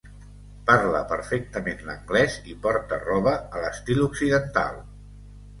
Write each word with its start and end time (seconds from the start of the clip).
Parla 0.69 1.01
perfectament 1.11 1.83
l'anglès, 1.89 2.37
i 2.53 2.57
porta 2.65 2.99
roba 3.05 3.37
a 3.59 3.63
l'estil 3.67 4.03
Occidental. 4.11 4.85